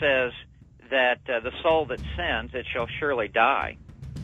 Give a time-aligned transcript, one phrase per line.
[0.00, 0.32] God says
[0.90, 3.76] that uh, the soul that sins, it shall surely die.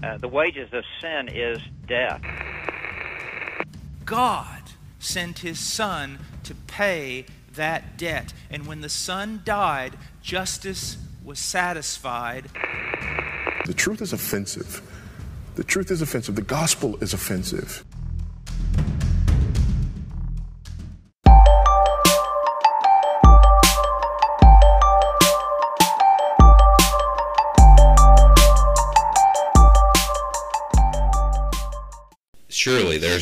[0.02, 2.20] Uh, the wages of sin is death.
[4.04, 4.62] God
[4.98, 8.32] sent his son to pay that debt.
[8.50, 12.46] And when the son died, justice was satisfied.
[13.66, 14.82] The truth is offensive.
[15.56, 16.36] The truth is offensive.
[16.36, 17.84] The gospel is offensive.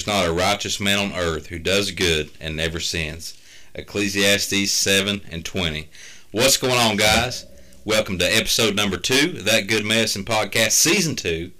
[0.04, 3.40] Is not a righteous man on earth who does good and never sins.
[3.74, 5.88] Ecclesiastes 7 and 20.
[6.30, 7.46] What's going on, guys?
[7.86, 11.50] Welcome to episode number two of That Good Medicine Podcast, Season 2.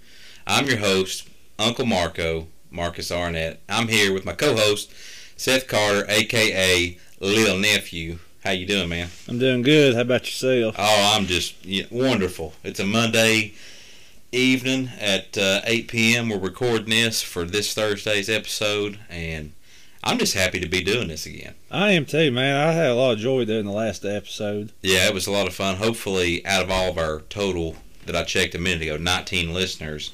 [0.47, 1.27] I'm your host,
[1.59, 3.63] Uncle Marco, Marcus Arnett.
[3.67, 4.93] I'm here with my co-host,
[5.39, 8.19] Seth Carter, aka Little Nephew.
[8.45, 9.09] How you doing, man?
[9.27, 9.95] I'm doing good.
[9.95, 10.75] How about yourself?
[10.79, 12.53] Oh, I'm just yeah, wonderful.
[12.63, 13.55] It's a Monday
[14.35, 16.29] evening at uh, 8 p.m.
[16.29, 19.53] We're recording this for this Thursday's episode, and
[20.03, 21.55] I'm just happy to be doing this again.
[21.71, 22.57] I am too, man.
[22.69, 24.73] I had a lot of joy doing the last episode.
[24.83, 25.77] Yeah, it was a lot of fun.
[25.77, 27.77] Hopefully, out of all of our total
[28.07, 30.11] that I checked a minute ago, 19 listeners,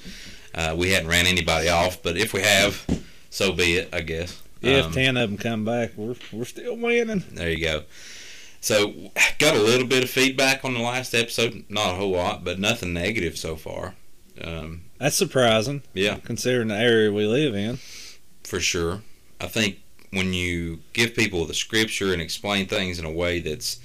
[0.54, 2.02] uh, we hadn't ran anybody off.
[2.02, 2.86] But if we have,
[3.30, 4.42] so be it, I guess.
[4.60, 7.24] Yeah, Um, if ten of them come back, we're we're still winning.
[7.32, 7.82] There you go.
[8.62, 8.92] So,
[9.38, 11.64] got a little bit of feedback on the last episode.
[11.70, 13.94] Not a whole lot, but nothing negative so far.
[14.44, 17.78] Um, That's surprising, yeah, considering the area we live in.
[18.44, 19.02] for sure.
[19.40, 19.78] I think
[20.10, 23.78] when you give people the scripture and explain things in a way that's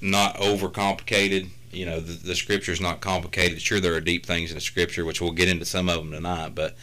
[0.00, 3.60] not overcomplicated, you know, the, the scripture is not complicated.
[3.60, 6.12] Sure, there are deep things in the scripture, which we'll get into some of them
[6.12, 6.76] tonight, but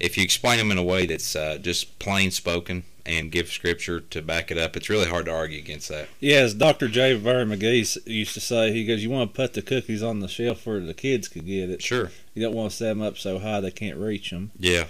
[0.00, 4.00] if you explain them in a way that's uh, just plain spoken and give scripture
[4.00, 6.08] to back it up, it's really hard to argue against that.
[6.20, 6.88] Yeah, as Dr.
[6.88, 7.14] J.
[7.14, 10.28] Vernon McGee used to say, he goes, "You want to put the cookies on the
[10.28, 11.82] shelf where the kids could get it.
[11.82, 12.10] Sure.
[12.34, 14.50] You don't want to set them up so high they can't reach them.
[14.58, 14.84] Yeah.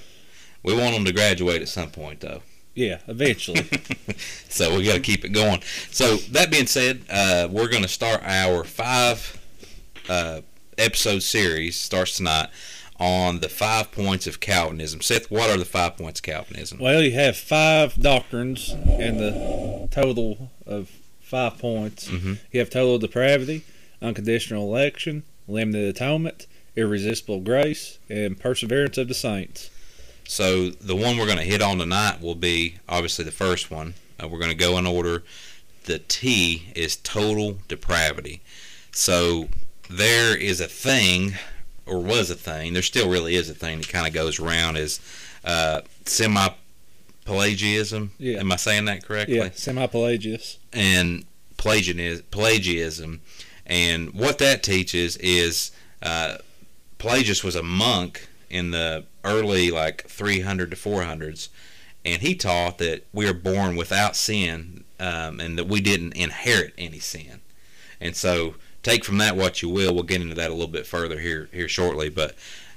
[0.65, 2.43] We want them to graduate at some point, though.
[2.75, 3.69] Yeah, eventually.
[4.49, 5.63] so we got to keep it going.
[5.91, 9.41] So that being said, uh, we're going to start our five
[10.09, 10.41] uh,
[10.77, 11.77] episode series.
[11.77, 12.49] Starts tonight
[12.99, 15.01] on the five points of Calvinism.
[15.01, 16.79] Seth, what are the five points of Calvinism?
[16.79, 22.09] well, you have five doctrines and the total of five points.
[22.09, 22.39] Mhm.
[22.53, 23.63] You have total depravity,
[24.03, 29.71] unconditional election, limited atonement, irresistible grace, and perseverance of the saints.
[30.27, 33.95] So the one we're going to hit on tonight will be obviously the first one.
[34.23, 35.23] Uh, we're going to go in order.
[35.85, 38.41] The T is total depravity.
[38.93, 39.49] So
[39.89, 41.35] there is a thing,
[41.89, 42.73] or was a thing.
[42.73, 45.01] There still really is a thing that kind of goes around as
[45.45, 46.49] uh, semi
[47.25, 48.13] Pelagianism.
[48.19, 48.39] Yeah.
[48.39, 49.37] Am I saying that correctly?
[49.37, 50.59] Yeah, semi-Pelagius.
[50.73, 51.25] and
[51.59, 53.21] Pelagianism, Pelagianism,
[53.67, 55.73] and what that teaches is
[56.03, 56.39] uh,
[56.99, 61.49] Pelagius was a monk in the early like 300 to 400s,
[62.05, 66.73] and he taught that we are born without sin, um, and that we didn't inherit
[66.79, 67.41] any sin,
[68.01, 69.95] and so take from that what you will.
[69.95, 72.35] We'll get into that a little bit further here here shortly, but.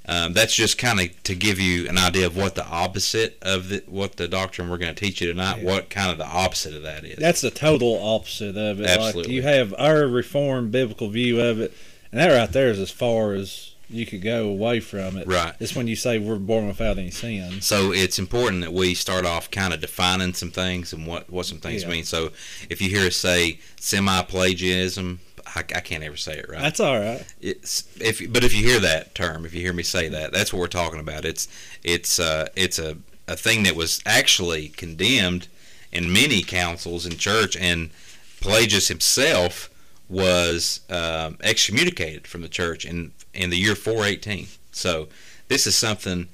[0.07, 3.69] Um, that's just kind of to give you an idea of what the opposite of
[3.69, 5.59] the, what the doctrine we're going to teach you tonight.
[5.59, 5.65] Yeah.
[5.71, 7.17] What kind of the opposite of that is.
[7.17, 8.83] That's the total opposite of it.
[8.85, 9.35] Like Absolutely.
[9.35, 11.71] you have our reformed biblical view of it,
[12.11, 15.27] and that right there is as far as you could go away from it.
[15.27, 15.53] Right.
[15.59, 17.61] It's when you say we're born without any sin.
[17.61, 21.45] So it's important that we start off kind of defining some things and what, what
[21.45, 21.89] some things Yeah.
[21.89, 22.05] mean.
[22.05, 22.31] So
[22.71, 26.61] if you hear us say semi-pelagianism, I, I can't ever say it right.
[26.61, 27.25] That's all right.
[27.41, 30.53] It's if but if you hear that term, if you hear me say that, that's
[30.53, 31.25] what we're talking about.
[31.25, 31.47] It's
[31.83, 35.47] it's uh, it's a, a thing that was actually condemned
[35.91, 37.91] in many councils in church, and
[38.39, 39.69] Pelagius himself
[40.09, 44.47] was um, excommunicated from the church in in the year 418.
[44.71, 45.07] So
[45.47, 46.27] this is something.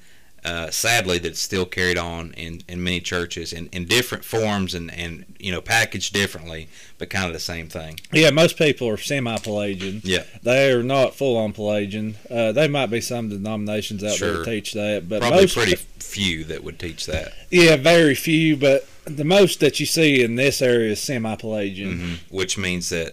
[0.48, 4.90] Uh, sadly, that's still carried on in, in many churches in, in different forms and,
[4.92, 8.00] and you know packaged differently, but kind of the same thing.
[8.12, 10.00] Yeah, most people are semi-Pelagian.
[10.04, 10.24] Yeah.
[10.42, 12.16] They are not full-on Pelagian.
[12.30, 15.76] Uh, there might be some denominations out there that teach that, but Probably most, pretty
[15.76, 17.34] few that would teach that.
[17.50, 18.56] yeah, very few.
[18.56, 21.98] But the most that you see in this area is semi-Pelagian.
[22.00, 23.12] hmm which means that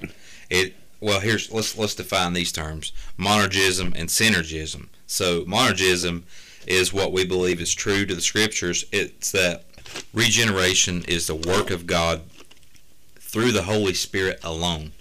[0.50, 0.74] it.
[1.02, 4.88] Well, here's let's let's define these terms: monergism and synergism.
[5.06, 6.24] So, monergism
[6.68, 8.86] is what we believe is true to the scriptures.
[8.92, 9.66] It's that
[10.14, 12.22] regeneration is the work of God
[13.20, 14.92] through the Holy Spirit alone,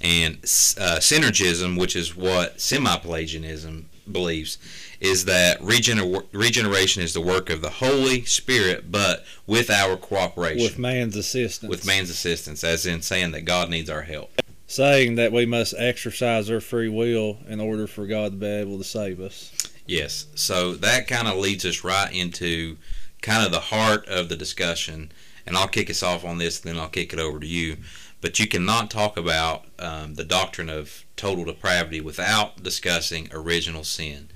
[0.00, 4.58] and uh, synergism, which is what semi-Pelagianism believes,
[5.00, 10.62] is that regener- regeneration is the work of the Holy Spirit, but with our cooperation
[10.62, 11.70] with man's assistance.
[11.70, 14.30] with man's assistance, as in saying that God needs our help.
[14.66, 18.78] saying that we must exercise our free will in order for God to be able
[18.78, 19.52] to save us.
[19.88, 20.26] Yes.
[20.34, 22.76] So that kind of leads us right into
[23.22, 25.10] kind of the heart of the discussion.
[25.46, 27.78] And I'll kick us off on this, then I'll kick it over to you.
[28.20, 34.28] But you cannot talk about um, the doctrine of total depravity without discussing original sin.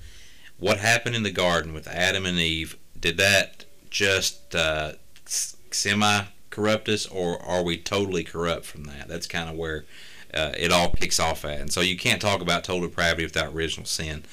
[0.57, 2.75] What happened in the garden with Adam and Eve?
[2.99, 4.93] Did that just uh,
[5.25, 9.07] semi corrupt us, or are we totally corrupt from that?
[9.07, 9.85] That's kind of where
[10.33, 11.59] uh, it all kicks off at.
[11.59, 14.23] And so you can't talk about total depravity without original sin.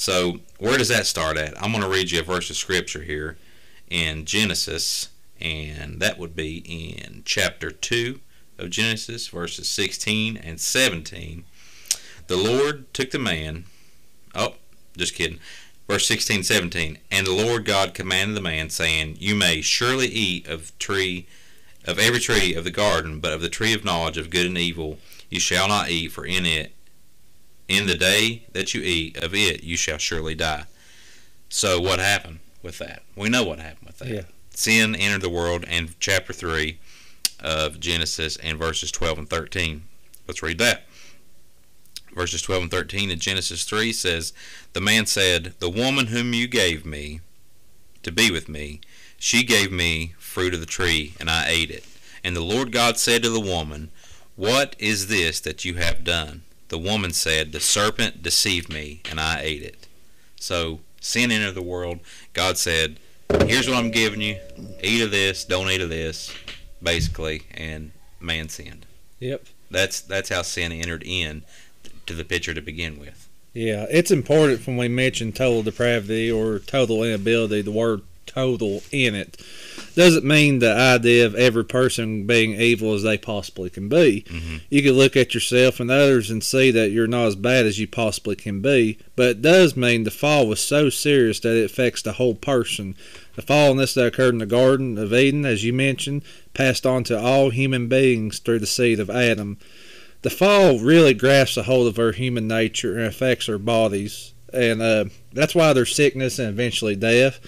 [0.00, 1.62] So where does that start at?
[1.62, 3.36] I'm going to read you a verse of scripture here
[3.90, 8.18] in Genesis, and that would be in chapter 2
[8.56, 11.44] of Genesis, verses 16 and 17.
[12.28, 13.66] The Lord took the man,
[14.34, 14.54] oh,
[14.96, 15.38] just kidding.
[15.86, 16.96] Verse 16, 17.
[17.10, 21.26] And the Lord God commanded the man, saying, You may surely eat of tree
[21.84, 24.56] of every tree of the garden, but of the tree of knowledge of good and
[24.56, 24.98] evil
[25.28, 26.72] you shall not eat, for in it,
[27.70, 30.64] in the day that you eat of it, you shall surely die.
[31.48, 33.02] So what happened with that?
[33.16, 34.08] We know what happened with that.
[34.08, 34.22] Yeah.
[34.50, 36.78] Sin entered the world, and chapter three
[37.38, 39.84] of Genesis and verses twelve and thirteen.
[40.26, 40.82] Let's read that.
[42.14, 44.32] Verses 12 and 13 in Genesis 3 says,
[44.72, 47.20] The man said, The woman whom you gave me
[48.02, 48.80] to be with me,
[49.16, 51.84] she gave me fruit of the tree, and I ate it.
[52.24, 53.90] And the Lord God said to the woman,
[54.34, 56.42] what is this that you have done?
[56.70, 59.88] The woman said, The serpent deceived me, and I ate it.
[60.36, 61.98] So sin entered the world.
[62.32, 62.98] God said,
[63.44, 64.38] Here's what I'm giving you.
[64.82, 66.32] Eat of this, don't eat of this,
[66.82, 67.90] basically, and
[68.20, 68.86] man sinned.
[69.18, 69.46] Yep.
[69.70, 71.42] That's that's how sin entered in
[72.06, 73.28] to the picture to begin with.
[73.52, 79.16] Yeah, it's important when we mention total depravity or total inability, the word total in
[79.16, 79.42] it
[80.00, 84.24] doesn't mean the idea of every person being evil as they possibly can be.
[84.26, 84.56] Mm-hmm.
[84.70, 87.78] You can look at yourself and others and see that you're not as bad as
[87.78, 91.66] you possibly can be, but it does mean the fall was so serious that it
[91.66, 92.94] affects the whole person.
[93.36, 96.22] The fallenness that occurred in the Garden of Eden, as you mentioned,
[96.54, 99.58] passed on to all human beings through the seed of Adam.
[100.22, 104.80] The fall really grasps a hold of our human nature and affects our bodies, and
[104.80, 107.38] uh, that's why there's sickness and eventually death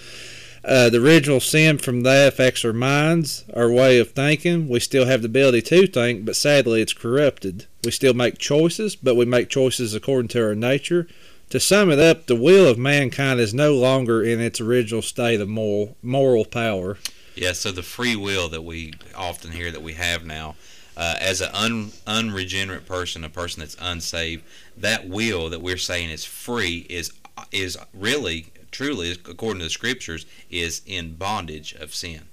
[0.65, 4.69] uh, the original sin from that affects our minds, our way of thinking.
[4.69, 7.65] We still have the ability to think, but sadly it's corrupted.
[7.83, 11.07] We still make choices, but we make choices according to our nature.
[11.49, 15.41] To sum it up, the will of mankind is no longer in its original state
[15.41, 16.97] of moral, moral power.
[17.35, 20.55] Yeah, so the free will that we often hear that we have now,
[20.95, 24.43] uh, as an un, unregenerate person, a person that's unsaved,
[24.77, 27.11] that will that we're saying is free is
[27.51, 32.23] is really truly, according to the scriptures, is in bondage of sin.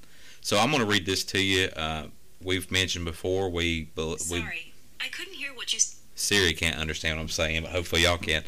[0.41, 1.69] So I'm going to read this to you.
[1.77, 2.07] Uh,
[2.43, 3.91] we've mentioned before we.
[3.97, 5.79] we Sorry, I couldn't hear what you.
[6.15, 8.43] Siri can't understand what I'm saying, but hopefully y'all can.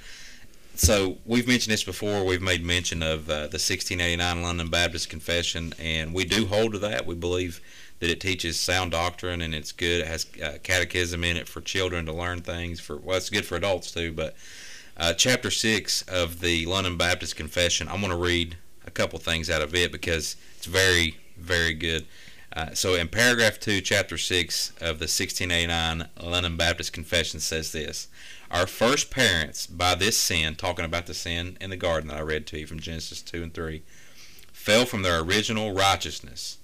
[0.75, 2.25] So we've mentioned this before.
[2.25, 6.79] We've made mention of uh, the 1689 London Baptist Confession, and we do hold to
[6.81, 7.07] that.
[7.07, 7.61] We believe
[8.01, 10.01] that it teaches sound doctrine and it's good.
[10.01, 12.81] It has uh, catechism in it for children to learn things.
[12.81, 14.35] For well, it's good for adults too, but
[14.97, 17.89] uh, chapter 6 of the London Baptist Confession.
[17.89, 18.57] I'm going to read
[18.87, 22.07] a couple things out of it because it's very, very good.
[22.55, 28.09] Uh, so, in paragraph 2, chapter 6 of the 1689 London Baptist Confession says this
[28.51, 32.23] Our first parents, by this sin, talking about the sin in the garden that I
[32.23, 33.83] read to you from Genesis 2 and 3,
[34.53, 36.59] fell from their original righteousness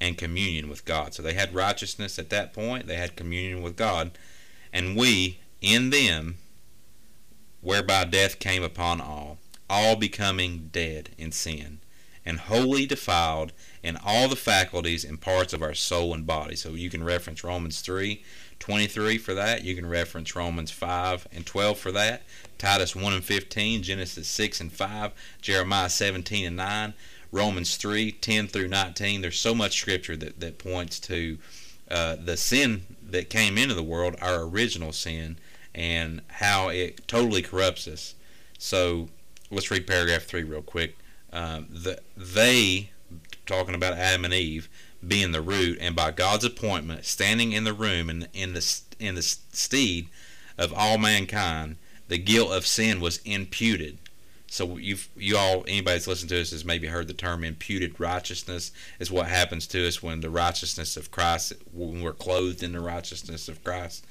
[0.00, 1.12] and communion with God.
[1.12, 4.12] So, they had righteousness at that point, they had communion with God,
[4.72, 6.38] and we, in them,
[7.60, 11.78] whereby death came upon all, all becoming dead in sin,
[12.24, 16.56] and wholly defiled in all the faculties and parts of our soul and body.
[16.56, 18.22] So you can reference Romans 3
[18.58, 19.64] 23 for that.
[19.64, 22.22] You can reference Romans 5 and 12 for that.
[22.58, 26.94] Titus 1 and 15, Genesis 6 and 5, Jeremiah 17 and 9,
[27.32, 29.20] Romans 3 10 through 19.
[29.20, 31.38] There's so much scripture that, that points to
[31.90, 35.38] uh, the sin that came into the world, our original sin,
[35.76, 38.14] and how it totally corrupts us.
[38.58, 39.08] So
[39.50, 40.96] let's read paragraph three real quick.
[41.32, 42.90] Um, the, they,
[43.44, 44.68] talking about Adam and Eve,
[45.06, 49.14] being the root, and by God's appointment, standing in the room and in the in
[49.14, 50.08] the steed
[50.56, 51.76] of all mankind,
[52.08, 53.98] the guilt of sin was imputed.
[54.46, 58.00] So you've you all anybody that's listened to us has maybe heard the term imputed
[58.00, 62.72] righteousness is what happens to us when the righteousness of Christ when we're clothed in
[62.72, 64.06] the righteousness of Christ.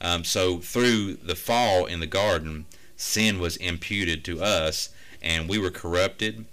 [0.00, 4.90] Um, so through the fall in the garden, sin was imputed to us,
[5.20, 6.44] and we were corrupted.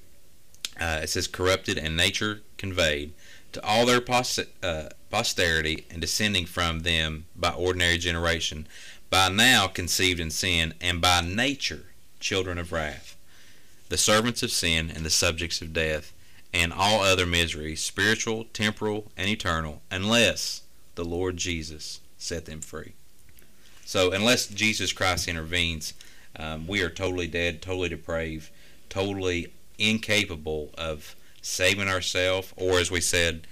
[0.79, 3.13] Uh, it says corrupted and nature conveyed
[3.53, 8.67] to all their pos- uh, posterity and descending from them by ordinary generation.
[9.09, 11.85] by now conceived in sin, and by nature
[12.19, 13.15] children of wrath,
[13.87, 16.11] the servants of sin and the subjects of death,
[16.53, 20.63] and all other miseries, spiritual, temporal, and eternal, unless
[20.95, 22.93] the Lord Jesus set them free.
[23.85, 25.93] So, unless Jesus Christ intervenes,
[26.35, 28.49] um, we are totally dead, totally depraved,
[28.89, 33.45] totally incapable of saving ourselves, or as we said,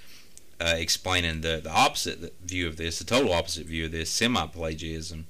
[0.60, 4.48] uh, explaining the, the opposite view of this, the total opposite view of this, semi
[4.48, 5.28] Pelagianism.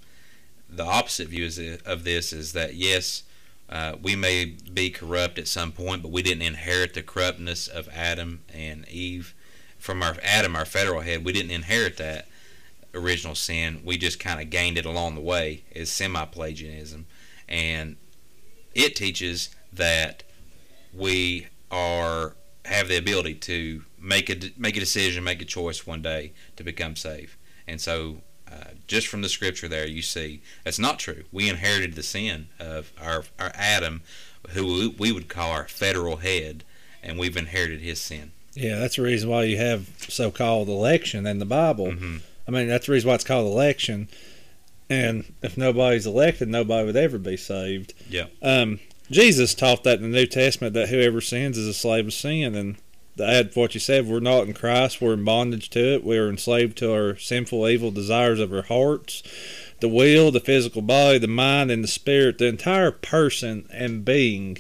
[0.70, 3.24] The opposite view is, of this is that, yes,
[3.70, 7.90] uh, we may be corrupt at some point, but we didn't inherit the corruptness of
[7.90, 9.36] Adam and Eve
[9.78, 11.26] from our Adam, our federal head.
[11.26, 12.30] We didn't inherit that
[12.94, 13.82] original sin.
[13.84, 15.64] We just kind of gained it along the way.
[15.72, 17.06] Is semi-Pelagianism,
[17.48, 17.96] and
[18.74, 20.24] it teaches that
[20.94, 22.36] we are
[22.66, 26.64] have the ability to make a make a decision, make a choice one day to
[26.64, 27.36] become saved.
[27.68, 28.18] And so,
[28.52, 31.24] uh, just from the scripture there, you see that's not true.
[31.32, 34.02] We inherited the sin of our our Adam,
[34.50, 36.64] who we would call our federal head,
[37.02, 38.32] and we've inherited his sin.
[38.54, 41.88] Yeah, that's the reason why you have so-called election in the Bible.
[41.88, 42.18] Mm-hmm.
[42.48, 44.10] I mean, that's the reason why it's called election.
[44.90, 47.94] And if nobody's elected, nobody would ever be saved.
[48.10, 48.26] Yeah.
[48.42, 52.14] Um, Jesus taught that in the New Testament that whoever sins is a slave of
[52.14, 52.78] sin, and
[53.18, 55.02] to add what you said, we're not in Christ.
[55.02, 56.04] We're in bondage to it.
[56.04, 59.24] We're enslaved to our sinful, evil desires of our hearts,
[59.82, 62.38] the will, the physical body, the mind, and the spirit.
[62.38, 64.60] The entire person and being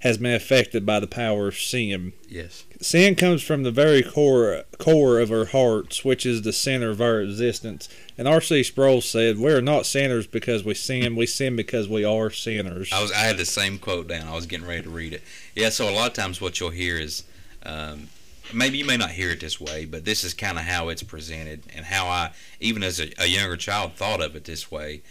[0.00, 2.12] has been affected by the power of sin.
[2.28, 2.64] Yes.
[2.80, 7.00] Sin comes from the very core core of our hearts, which is the center of
[7.00, 7.88] our existence.
[8.18, 8.62] And R.C.
[8.64, 12.90] Sproul said, "We are not sinners because we sin; we sin because we are sinners."
[12.92, 14.28] I was I had the same quote down.
[14.28, 15.22] I was getting ready to read it.
[15.54, 15.70] Yeah.
[15.70, 17.24] So a lot of times, what you'll hear is,
[17.64, 18.08] um,
[18.52, 21.02] maybe you may not hear it this way, but this is kind of how it's
[21.02, 25.02] presented and how I, even as a, a younger child, thought of it this way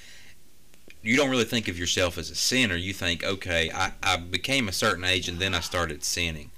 [1.05, 2.75] you don't really think of yourself as a sinner.
[2.75, 6.50] You think, okay, I, I became a certain age and then I started sinning.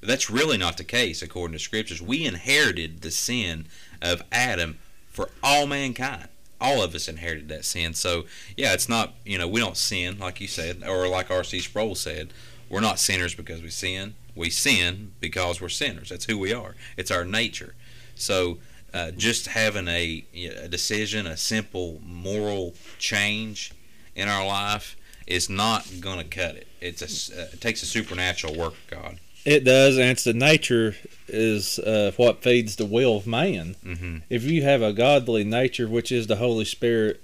[0.00, 2.00] That's really not the case according to scriptures.
[2.00, 3.66] We inherited the sin
[4.00, 4.78] of Adam
[5.08, 6.28] for all mankind.
[6.60, 7.94] All of us inherited that sin.
[7.94, 8.24] So,
[8.56, 11.60] yeah, it's not, you know, we don't sin, like you said, or like R.C.
[11.60, 12.32] Sproul said.
[12.68, 14.14] We're not sinners because we sin.
[14.34, 16.10] We sin because we're sinners.
[16.10, 17.74] That's who we are, it's our nature.
[18.14, 18.58] So,
[18.92, 23.72] uh, just having a, a decision, a simple moral change
[24.16, 26.66] in our life is not going to cut it.
[26.80, 29.18] It's a, uh, it takes a supernatural work of God.
[29.48, 30.94] It does, and it's the nature
[31.26, 33.76] is uh, what feeds the will of man.
[33.82, 34.18] Mm-hmm.
[34.28, 37.22] If you have a godly nature, which is the Holy Spirit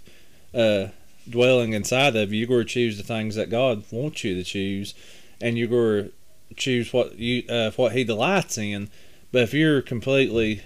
[0.54, 0.86] uh,
[1.28, 4.42] dwelling inside of you, you're going to choose the things that God wants you to
[4.42, 4.94] choose,
[5.38, 6.04] and you're going
[6.48, 8.88] to choose what you uh, what He delights in.
[9.30, 10.62] But if you're completely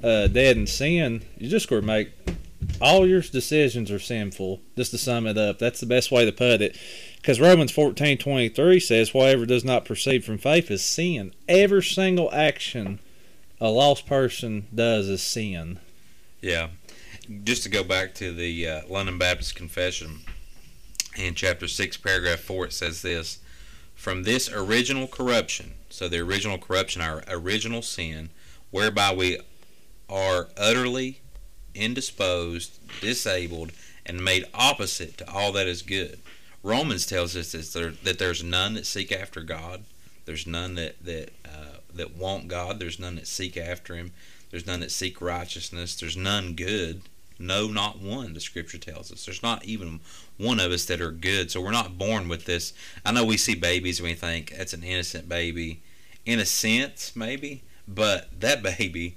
[0.00, 2.12] uh, dead in sin, you're just going to make
[2.80, 4.60] all your decisions are sinful.
[4.76, 6.78] Just to sum it up, that's the best way to put it.
[7.16, 11.82] Because Romans fourteen twenty three says, "Whatever does not proceed from faith is sin." Every
[11.82, 13.00] single action
[13.60, 15.78] a lost person does is sin.
[16.40, 16.68] Yeah.
[17.44, 20.20] Just to go back to the uh, London Baptist Confession,
[21.16, 23.38] in chapter 6, paragraph 4, it says this
[23.94, 28.30] From this original corruption, so the original corruption, our original sin,
[28.70, 29.38] whereby we
[30.08, 31.20] are utterly
[31.74, 33.72] indisposed, disabled,
[34.06, 36.18] and made opposite to all that is good.
[36.62, 39.84] Romans tells us that, there, that there's none that seek after God.
[40.24, 42.78] There's none that that uh, that want God.
[42.78, 44.12] There's none that seek after Him.
[44.50, 45.94] There's none that seek righteousness.
[45.96, 47.02] There's none good.
[47.38, 48.32] No, not one.
[48.32, 49.26] The Scripture tells us.
[49.26, 50.00] There's not even
[50.38, 51.50] one of us that are good.
[51.50, 52.72] So we're not born with this.
[53.04, 55.82] I know we see babies and we think that's an innocent baby,
[56.24, 59.16] in a sense maybe, but that baby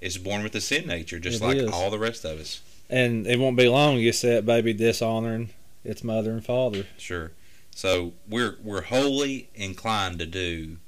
[0.00, 1.70] is born with a sin nature, just It like is.
[1.70, 2.60] all the rest of us.
[2.88, 5.50] And it won't be long you see that baby dishonoring
[5.84, 6.86] its mother and father.
[6.98, 7.32] Sure.
[7.74, 10.78] So we're we're wholly inclined to do.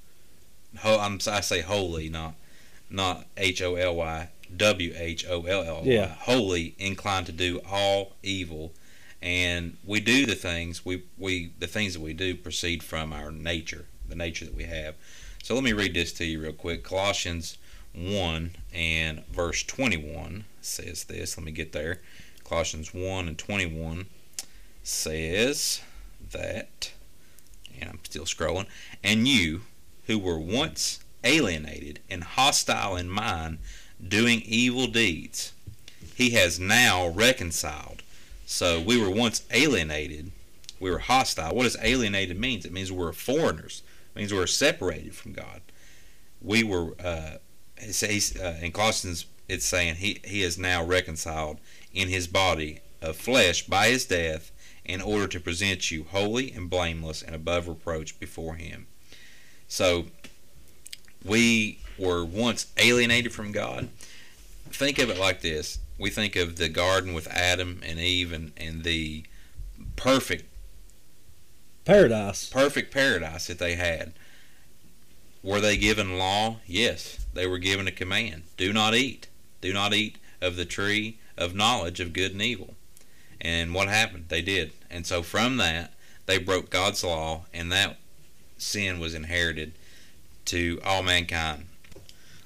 [0.79, 2.35] Ho, I'm, I say wholly, not
[2.89, 5.93] not H O L Y W H O L L Y.
[5.93, 6.15] Yeah.
[6.21, 8.73] Wholly inclined to do all evil,
[9.21, 13.31] and we do the things we we the things that we do proceed from our
[13.31, 14.95] nature, the nature that we have.
[15.43, 16.85] So let me read this to you real quick.
[16.85, 17.58] Colossians
[17.99, 21.37] one and verse twenty one says this.
[21.37, 22.01] Let me get there.
[22.45, 24.07] Colossians one and twenty one
[24.83, 25.83] says
[26.31, 26.93] that,
[27.79, 28.67] and I'm still scrolling,
[29.05, 29.63] and you
[30.07, 33.59] who were once alienated and hostile in mind,
[34.07, 35.53] doing evil deeds,
[36.15, 38.03] he has now reconciled.
[38.47, 40.31] So we were once alienated,
[40.81, 41.55] we were hostile.
[41.55, 42.65] What does alienated means?
[42.65, 43.83] It means we're foreigners.
[44.15, 45.61] It means we're separated from God.
[46.41, 47.39] We were, uh,
[47.81, 51.59] it says, uh, in Colossians, it's saying he, he is now reconciled
[51.93, 54.53] in his body of flesh by his death
[54.85, 58.87] in order to present you holy and blameless and above reproach before him.
[59.69, 60.07] So
[61.25, 63.89] we were once alienated from God.
[64.71, 65.79] Think of it like this.
[65.99, 69.25] We think of the garden with Adam and Eve and, and the
[69.97, 70.45] perfect
[71.85, 72.49] Paradise.
[72.51, 74.13] perfect paradise that they had.
[75.43, 76.57] Were they given law?
[76.67, 78.43] Yes, they were given a command.
[78.57, 79.29] Do not eat.
[79.61, 82.75] Do not eat of the tree of knowledge of good and evil.
[83.41, 84.25] And what happened?
[84.29, 84.73] They did.
[84.91, 85.93] And so from that,
[86.27, 87.97] they broke God's law, and that
[88.59, 89.73] sin was inherited
[90.47, 91.67] to all mankind.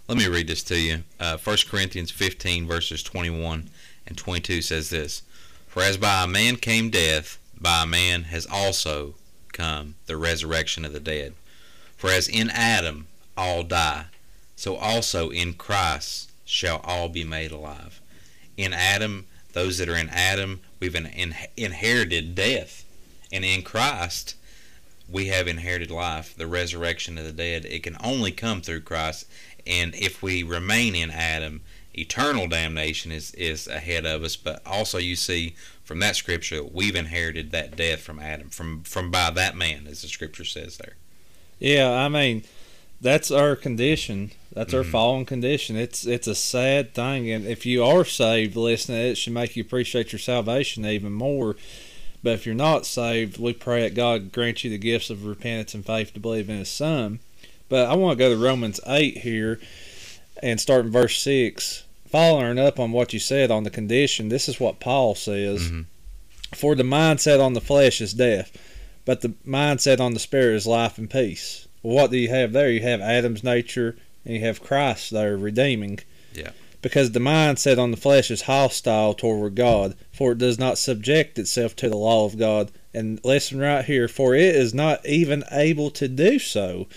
[0.09, 1.05] Let me read this to you.
[1.19, 3.71] Uh, 1 Corinthians 15, verses 21
[4.07, 5.23] and 22 says this
[5.67, 9.15] For as by a man came death, by a man has also
[9.53, 11.33] come the resurrection of the dead.
[11.97, 13.07] For as in Adam
[13.39, 14.07] all die,
[14.63, 18.01] so also in Christ shall all be made alive.
[18.57, 22.85] In Adam, those that are in Adam, we've in, in, inherited death.
[23.33, 24.37] And in Christ,
[25.11, 27.65] we have inherited life, the resurrection of the dead.
[27.65, 29.27] It can only come through Christ.
[29.67, 34.37] And if we remain in Adam, eternal damnation is, is ahead of us.
[34.37, 39.11] But also, you see from that scripture, we've inherited that death from Adam, from, from
[39.11, 40.95] by that man, as the scripture says there.
[41.59, 42.45] Yeah, I mean,
[43.03, 44.31] that's our condition.
[44.55, 44.91] That's our Mhm.
[44.91, 45.77] fallen condition.
[45.77, 49.63] It's it's a sad thing, and if you are saved, listening, it should make you
[49.63, 51.57] appreciate your salvation even more.
[52.23, 55.75] But if you're not saved, we pray that God grant you the gifts of repentance
[55.75, 57.19] and faith to believe in His Son.
[57.69, 59.59] But I want to go to Romans eight here,
[60.43, 61.85] and start in verse six.
[62.09, 65.63] Following up on what you said on the condition, this is what Paul says.
[65.63, 65.87] Mhm.
[66.55, 68.53] For the mindset on the flesh is death,
[69.07, 71.62] but the mindset on the spirit is life and peace.
[71.83, 72.71] Well, what do you have there?
[72.71, 76.01] You have Adam's nature and you have Christ there redeeming.
[76.35, 76.51] Yeah.
[76.81, 81.39] Because the mindset on the flesh is hostile toward God, for it does not subject
[81.39, 82.71] itself to the law of God.
[82.95, 86.89] And listen right here, for it is not even able to do so.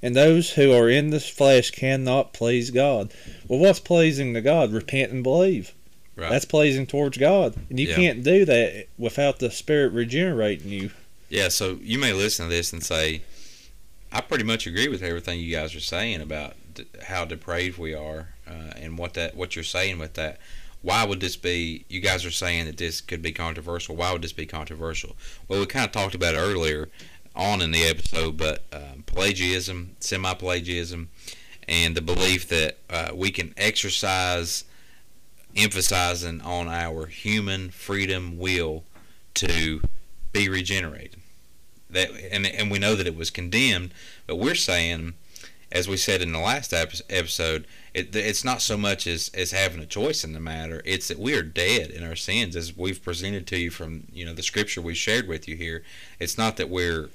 [0.00, 3.12] And those who are in the flesh cannot please God.
[3.46, 4.72] Well, what's pleasing to God?
[4.72, 5.72] Repent and believe.
[6.16, 6.30] Right.
[6.30, 7.54] That's pleasing towards God.
[7.70, 7.96] And you Yeah.
[7.96, 10.90] can't do that without the Spirit regenerating you.
[11.28, 13.22] Yeah, so you may listen to this and say,
[14.14, 17.94] I pretty much agree with everything you guys are saying about d- how depraved we
[17.94, 20.38] are uh, and what that what you're saying with that.
[20.82, 21.86] Why would this be?
[21.88, 23.96] You guys are saying that this could be controversial.
[23.96, 25.16] Why would this be controversial?
[25.48, 26.90] Well, we kind of talked about it earlier
[27.34, 31.08] on in the episode, but um, Pelagianism, semi-Pelagianism,
[31.66, 34.64] and the belief that uh, we can exercise,
[35.56, 38.84] emphasizing on our human freedom will
[39.34, 39.80] to
[40.32, 41.21] be regenerated.
[41.92, 43.92] That and and we know that it was condemned,
[44.26, 45.14] but we're saying,
[45.70, 49.80] as we said in the last episode, it, it's not so much as as having
[49.80, 50.82] a choice in the matter.
[50.84, 54.24] It's that we are dead in our sins, as we've presented to you from you
[54.24, 55.82] know the scripture we shared with you here.
[56.18, 57.10] It's not that we're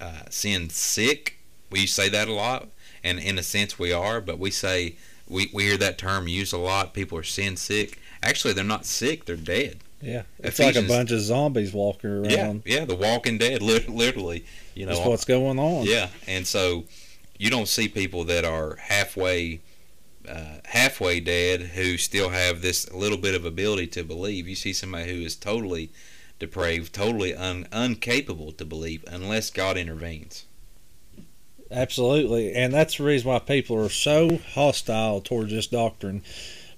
[0.00, 1.38] uh, sin sick.
[1.70, 2.68] We say that a lot,
[3.04, 4.96] and in a sense we are, but we say
[5.28, 6.92] we, we hear that term used a lot.
[6.92, 7.98] People are sin sick.
[8.22, 9.78] Actually, they're not sick; they're dead.
[10.02, 10.22] Yeah.
[10.40, 12.62] It's like a bunch of zombies walking around.
[12.66, 14.44] Yeah, yeah, the Walking Dead, literally.
[14.74, 15.86] You know, That's what's going on.
[15.86, 16.84] yeah, and so
[17.38, 19.60] you don't see people that are halfway,
[20.28, 24.48] uh, halfway dead who still have this little bit of ability to believe.
[24.48, 25.90] You see somebody who is totally
[26.38, 30.46] depraved, totally un- incapable to believe unless God intervenes.
[31.70, 32.52] Absolutely.
[32.52, 36.22] And that's the reason why people are so hostile towards this doctrine,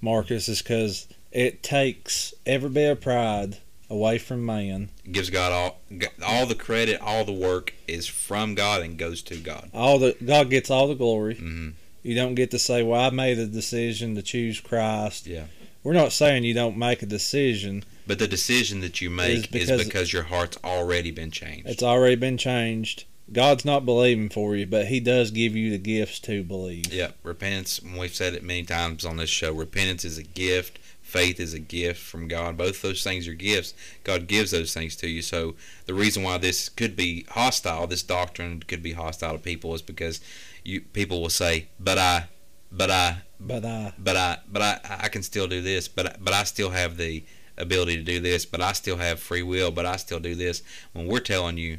[0.00, 3.58] Marcus, is because it takes every bit of pride
[3.90, 4.88] away from man.
[5.10, 5.80] Gives God all
[6.24, 9.70] all the credit, all the work is from God and goes to God.
[9.74, 11.34] All the God gets all the glory.
[11.34, 11.70] hmm
[12.02, 15.44] You don't get to say, "Well, I made a decision to choose Christ." Yeah.
[15.82, 17.84] We're not saying you don't make a decision.
[18.06, 21.68] But the decision that you make is because- because, your heart's already been changed.
[21.68, 23.04] It's already been changed.
[23.32, 26.92] God's not believing for you, but He does give you the gifts to believe.
[26.92, 30.78] Yeah, repentance, we've said it many times on this show, repentance is a gift,
[31.14, 32.56] faith is a gift from God.
[32.56, 33.72] Both those things are gifts.
[34.02, 35.22] God gives those things to you.
[35.22, 35.54] So
[35.86, 39.82] the reason why this could be hostile, this doctrine could be hostile to people is
[39.82, 40.20] because
[40.64, 42.26] you people will say, "But I,
[42.72, 46.16] but I, But I, but I, but I, I can still do this, but I-
[46.20, 47.22] but I still have the
[47.56, 50.62] ability to do this, but I still have free will, but I still do this."
[50.94, 51.78] When we're telling you,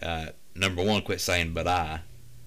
[0.00, 2.00] uh, number one, quit saying "but I."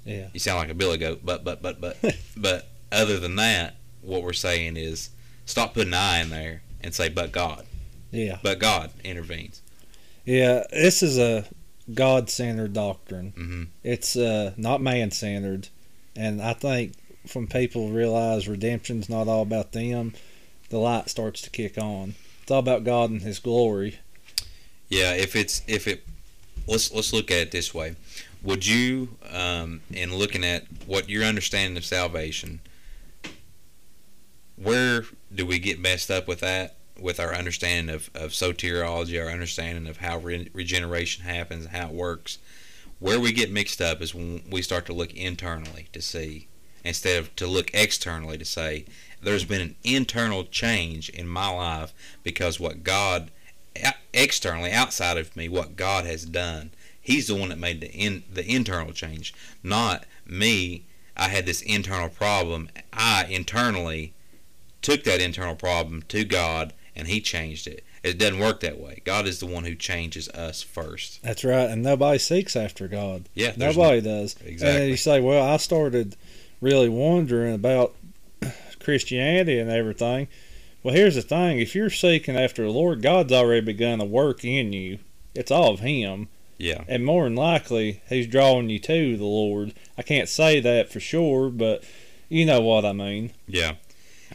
[0.06, 1.96] yeah, You sound like a billy goat, but but but but
[2.48, 2.60] but
[2.92, 5.10] other than that, what we're saying is
[5.46, 7.66] stop putting I in there and say but God.
[8.12, 9.62] yeah, But God intervenes.
[10.26, 10.64] yeah.
[10.72, 11.46] This is a
[11.94, 13.34] God-centered doctrine.
[13.36, 15.68] hmm It's uh, not man-centered,
[16.16, 16.94] and I think
[17.34, 20.14] when people realize redemption's not all about them,
[20.70, 22.16] the light starts to kick on.
[22.42, 24.00] It's all about God and His glory.
[24.90, 26.04] Yeah, if it's if it
[26.68, 27.96] let's let's look at it this way.
[28.44, 32.60] Would you, um, in looking at what your understanding of salvation,
[34.56, 36.76] where do we get messed up with that?
[37.00, 41.94] With our understanding of, of soteriology, our understanding of how re- regeneration happens, how it
[41.94, 42.38] works,
[43.00, 46.48] where we get mixed up is when we start to look internally to see,
[46.84, 48.86] instead of to look externally to say,
[49.22, 53.32] there's been an internal change in my life because what God
[54.14, 56.72] externally outside of me what God has done.
[57.02, 60.86] He's the one that made the in, the internal change, not me.
[61.16, 62.70] I had this internal problem.
[62.92, 64.14] I internally
[64.84, 67.84] took that internal problem to God and he changed it.
[68.04, 69.02] It doesn't work that way.
[69.06, 71.24] God is the one who changes us first.
[71.24, 73.30] That's right, and nobody seeks after God.
[73.34, 74.36] Yeah, Nobody does.
[74.46, 74.82] Exactly.
[74.82, 76.16] And you say, well, I started
[76.62, 77.96] really wondering about
[78.80, 80.28] Christianity and everything.
[80.84, 84.44] Well, here's the thing: if you're seeking after the Lord, God's already begun a work
[84.44, 85.00] in you.
[85.34, 86.84] It's all of Him, Yeah.
[86.88, 89.74] and more than likely, He's drawing you to the Lord.
[89.98, 91.84] I can't say that for sure, but
[92.30, 93.32] you know what I mean.
[93.48, 93.76] Yeah.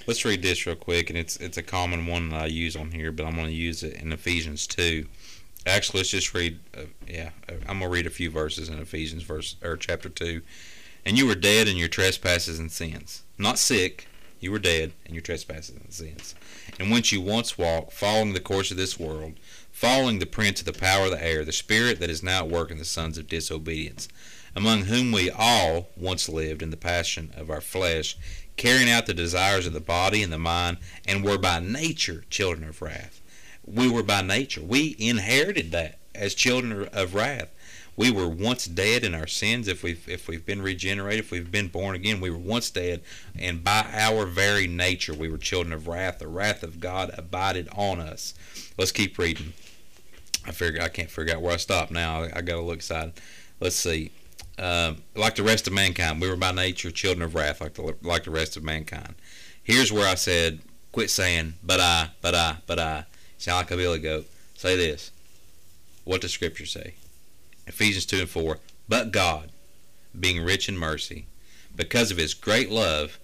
[0.08, 2.92] Let's read this real quick, and it's it's a common one that I use on
[2.92, 5.06] here, but I'm going to use it in Ephesians two.
[5.66, 6.60] Actually, let's just read.
[6.74, 10.40] Uh, yeah, I'm going to read a few verses in Ephesians verse or chapter two.
[11.04, 14.08] And you were dead in your trespasses and sins, not sick.
[14.40, 16.34] You were dead in your trespasses and sins,
[16.80, 19.34] and which you once walked, following the course of this world,
[19.72, 22.50] following the prince of the power of the air, the spirit that is now at
[22.50, 24.08] work in the sons of disobedience,
[24.58, 28.16] among whom we all once lived in the passion of our flesh,
[28.56, 32.68] carrying out the desires of the body and the mind, and were by nature children
[32.68, 33.20] of wrath.
[33.64, 34.60] We were by nature.
[34.60, 37.54] We inherited that as children of wrath.
[37.94, 41.52] We were once dead in our sins if we've if we've been regenerated, if we've
[41.52, 43.02] been born again, we were once dead,
[43.38, 46.18] and by our very nature we were children of wrath.
[46.18, 48.34] The wrath of God abided on us.
[48.76, 49.52] Let's keep reading.
[50.44, 52.22] I figure I can't figure out where I stopped now.
[52.24, 53.12] I, I got to look excited.
[53.60, 54.10] Let's see.
[54.58, 57.94] Um, like the rest of mankind, we were by nature children of wrath, like the
[58.02, 59.14] like the rest of mankind.
[59.62, 60.60] Here's where I said,
[60.92, 63.04] quit saying, but I, but I, but I.
[63.38, 64.26] Sound like a billy goat.
[64.54, 65.12] Say this.
[66.04, 66.94] What does Scripture say?
[67.68, 68.58] Ephesians 2 and 4.
[68.88, 69.52] But God,
[70.18, 71.26] being rich in mercy,
[71.76, 73.20] because of his great love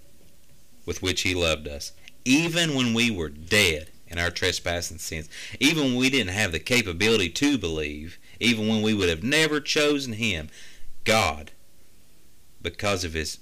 [0.87, 1.93] with which he loved us,
[2.25, 6.53] even when we were dead in our trespasses and sins, even when we didn't have
[6.53, 10.49] the capability to believe, even when we would have never chosen him,
[11.05, 11.53] God,
[12.61, 13.39] because of his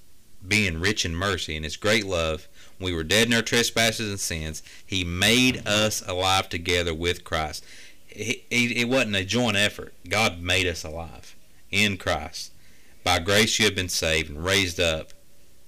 [0.46, 2.48] being rich in mercy and his great love,
[2.78, 7.24] when we were dead in our trespasses and sins, he made us alive together with
[7.24, 7.64] Christ.
[8.10, 9.94] It, it, it wasn't a joint effort.
[10.08, 11.36] God made us alive
[11.70, 12.52] in Christ.
[13.04, 15.12] By grace you have been saved and raised up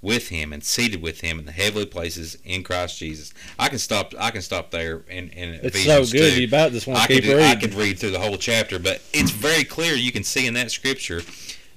[0.05, 3.33] with him and seated with him in the heavenly places in Christ Jesus.
[3.59, 6.35] I can stop I can stop there in It's Ephesians so good.
[6.35, 6.41] 2.
[6.43, 7.45] You about just want I keep could, reading.
[7.45, 9.95] I could read through the whole chapter, but it's very clear.
[9.95, 11.23] You can see in that scripture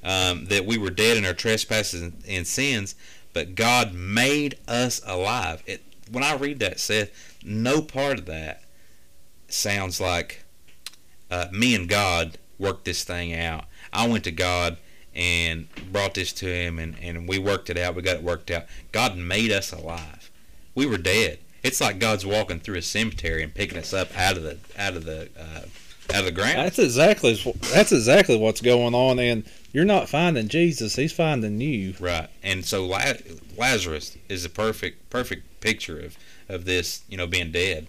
[0.07, 2.95] um, that we were dead in our trespasses and, and sins,
[3.33, 5.61] but God made us alive.
[5.65, 7.11] It, when I read that, Seth,
[7.43, 8.63] no part of that
[9.49, 10.45] sounds like
[11.29, 13.65] uh, me and God worked this thing out.
[13.91, 14.77] I went to God
[15.13, 17.93] and brought this to Him, and, and we worked it out.
[17.93, 18.63] We got it worked out.
[18.93, 20.31] God made us alive.
[20.73, 21.39] We were dead.
[21.63, 24.95] It's like God's walking through a cemetery and picking us up out of the out
[24.95, 26.59] of the uh, out of the ground.
[26.59, 27.33] That's exactly
[27.73, 31.93] that's exactly what's going on, and you're not finding Jesus; He's finding you.
[31.99, 32.85] Right, and so
[33.57, 36.17] Lazarus is a perfect perfect picture of
[36.49, 37.03] of this.
[37.09, 37.87] You know, being dead.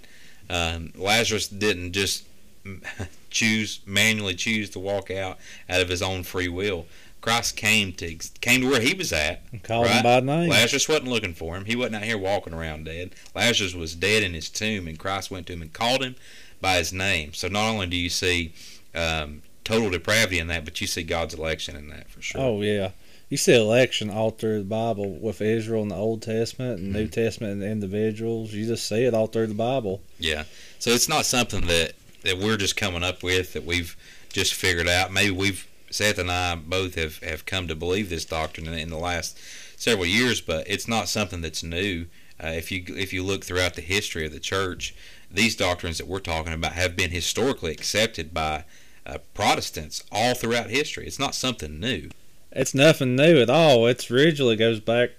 [0.50, 2.24] Um, Lazarus didn't just
[3.30, 5.38] choose manually choose to walk out
[5.68, 6.86] out of his own free will.
[7.20, 9.42] Christ came to came to where he was at.
[9.52, 10.50] And called him by name.
[10.50, 11.64] Lazarus wasn't looking for him.
[11.64, 13.10] He wasn't out here walking around dead.
[13.34, 16.14] Lazarus was dead in his tomb, and Christ went to him and called him
[16.60, 17.34] by his name.
[17.34, 18.52] So not only do you see
[18.94, 22.40] um, total depravity in that, but you see God's election in that for sure.
[22.40, 22.90] Oh yeah,
[23.28, 26.98] you see election all through the Bible with Israel in the Old Testament and Mm-hmm.
[26.98, 28.52] New Testament and individuals.
[28.52, 30.00] You just see it all through the Bible.
[30.18, 30.44] Yeah.
[30.78, 33.96] So it's not something that that we're just coming up with that we've
[34.30, 35.12] just figured out.
[35.12, 38.90] Maybe we've Seth and I both have have come to believe this doctrine in, in
[38.90, 39.38] the last
[39.76, 42.06] several years, but it's not something that's new.
[42.42, 44.94] Uh, if you if you look throughout the history of the church,
[45.30, 48.64] these doctrines that we're talking about have been historically accepted by
[49.08, 51.06] uh, Protestants all throughout history.
[51.06, 52.10] It's not something new.
[52.52, 53.86] It's nothing new at all.
[53.86, 55.10] It's originally goes back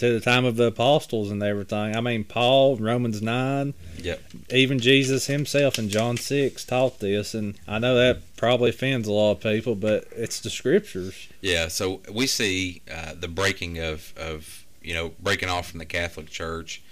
[0.00, 1.94] to the time of the apostles and everything.
[1.94, 3.74] I mean, Paul, Romans nine.
[3.98, 4.22] Yep.
[4.50, 9.12] Even Jesus himself in John six taught this, and I know that probably offends a
[9.12, 11.28] lot of people, but it's the scriptures.
[11.42, 15.84] Yeah, so we see uh, the breaking of, of you know breaking off from the
[15.84, 16.82] Catholic Church,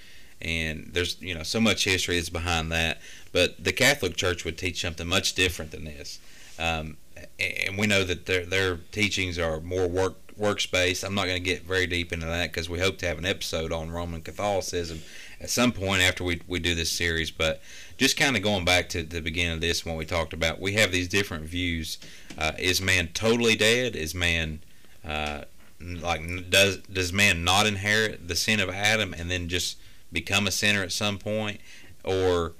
[0.41, 3.01] and there's you know so much history that's behind that.
[3.33, 6.19] But the Catholic Church would teach something much different than this,
[6.59, 6.97] um,
[7.39, 11.03] and we know that their their teachings are more work works-based.
[11.05, 13.27] I'm not going to get very deep into that because we hope to have an
[13.27, 15.01] episode on Roman Catholicism
[15.41, 17.33] at some point after we, we do this series.
[17.33, 17.61] But
[17.97, 20.75] just kind of going back to the beginning of this, when we talked about, we
[20.75, 21.99] have these different views.
[22.39, 23.97] Uh, is man totally dead?
[23.97, 24.61] Is man
[25.05, 25.43] uh,
[25.81, 29.79] like does does man not inherit the sin of Adam and then just
[30.13, 31.61] become a sinner at some point,
[32.05, 32.53] or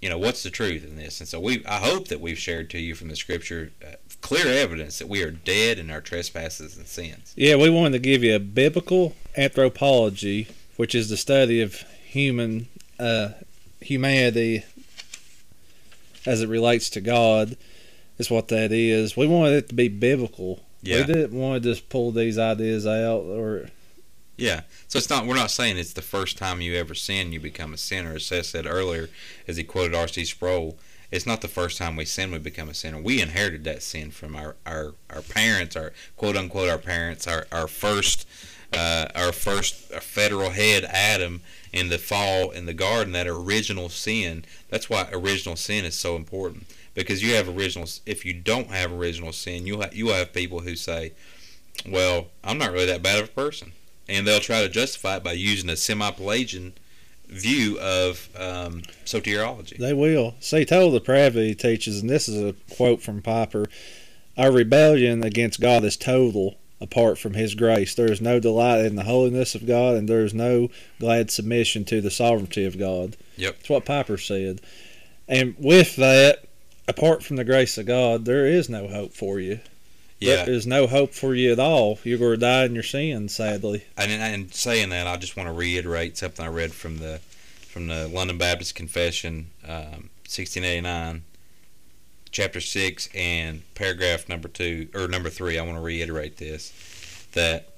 [0.00, 1.20] you know what's the truth in this?
[1.20, 4.46] And so we I hope that we've shared to you from the Scripture uh, clear
[4.46, 7.32] evidence that we are dead in our trespasses and sins.
[7.36, 12.68] Yeah, we wanted to give you a biblical anthropology, which is the study of human
[12.98, 13.30] uh,
[13.80, 14.64] humanity
[16.26, 17.56] as it relates to God.
[18.16, 19.16] Is what that is.
[19.16, 20.60] We wanted it to be biblical.
[20.82, 20.98] Yeah.
[20.98, 23.70] We didn't want to just pull these ideas out or
[24.36, 24.62] Yeah.
[24.88, 27.72] So it's not we're not saying it's the first time you ever sin you become
[27.72, 28.14] a sinner.
[28.14, 29.08] As Seth said earlier,
[29.46, 30.24] as he quoted R.C.
[30.24, 30.76] Sproul,
[31.10, 33.00] it's not the first time we sin we become a sinner.
[33.00, 37.46] We inherited that sin from our, our, our parents, our quote unquote our parents, our,
[37.52, 38.26] our first
[38.72, 41.40] uh, our first federal head Adam
[41.72, 44.44] in the fall in the garden, that original sin.
[44.68, 47.88] That's why original sin is so important because you have original.
[48.06, 51.12] If you don't have original sin, you you have people who say,
[51.86, 53.72] "Well, I'm not really that bad of a person,"
[54.08, 56.74] and they'll try to justify it by using a semi-Pelagian
[57.28, 59.78] view of um, soteriology.
[59.78, 60.34] They will.
[60.40, 63.66] See, total depravity teaches, and this is a quote from Piper
[64.36, 67.94] Our rebellion against God is total apart from His grace.
[67.94, 70.68] There is no delight in the holiness of God, and there is no
[71.00, 73.16] glad submission to the sovereignty of God.
[73.36, 73.56] Yep.
[73.56, 74.60] That's what Piper said.
[75.26, 76.44] And with that,
[76.86, 79.60] apart from the grace of God, there is no hope for you.
[80.24, 81.98] Yeah, There is no hope for you at all.
[82.04, 83.84] You're going to die in your sins, sadly.
[83.96, 87.20] and, in, saying that, I just want to reiterate something I read from the
[87.68, 91.24] from the London Baptist Confession, um, 1689,
[92.30, 95.58] chapter six, and paragraph number two or number three.
[95.58, 96.72] I want to reiterate this
[97.32, 97.68] that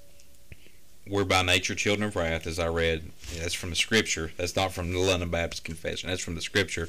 [1.09, 3.11] we're by nature children of wrath, as I read.
[3.38, 4.32] That's from the Scripture.
[4.37, 6.11] That's not from the London Baptist Confession.
[6.11, 6.88] That's from the Scripture.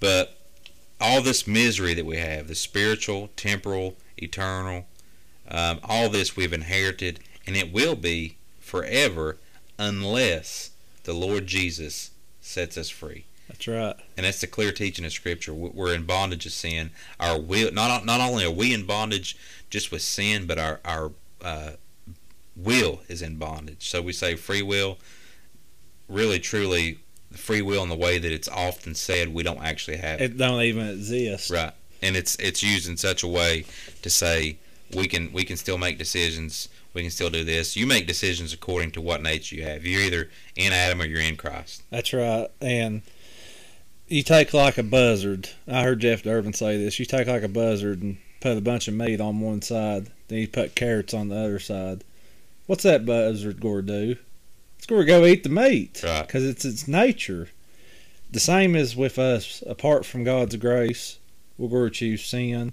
[0.00, 0.36] But
[1.00, 4.86] all this misery that we have, the spiritual, temporal, eternal,
[5.50, 9.36] um, all this we've inherited, and it will be forever
[9.78, 10.70] unless
[11.04, 12.10] the Lord Jesus
[12.40, 13.24] sets us free.
[13.48, 13.96] That's right.
[14.16, 15.52] And that's the clear teaching of Scripture.
[15.52, 16.90] We- We're in bondage of sin.
[17.18, 19.36] Our will, not not only are we in bondage
[19.70, 21.10] just with sin, but our our
[21.42, 21.70] uh,
[22.54, 23.88] will is in bondage.
[23.88, 24.98] So we say free will.
[26.08, 26.98] Really, truly,
[27.32, 30.32] free will in the way that it's often said, we don't actually have it.
[30.32, 31.50] It don't even exist.
[31.50, 33.64] Right, and it's it's used in such a way
[34.02, 34.56] to say
[34.94, 36.68] we can we can still make decisions.
[36.94, 37.76] We can still do this.
[37.76, 39.84] You make decisions according to what nature you have.
[39.86, 41.82] You're either in Adam or you're in Christ.
[41.90, 42.48] That's right.
[42.60, 43.02] And
[44.08, 45.50] you take like a buzzard.
[45.68, 46.98] I heard Jeff Durbin say this.
[46.98, 50.38] You take like a buzzard and put a bunch of meat on one side, then
[50.40, 52.02] you put carrots on the other side.
[52.66, 54.20] What's that buzzard going to do?
[54.78, 56.26] It's going to go eat the meat Right.
[56.26, 57.50] because it's its nature.
[58.32, 59.62] The same as with us.
[59.66, 61.18] Apart from God's grace,
[61.58, 62.72] we're going to choose sin,